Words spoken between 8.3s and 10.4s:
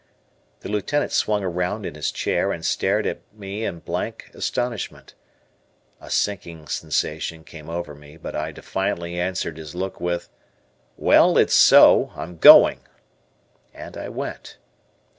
I defiantly answered his look with,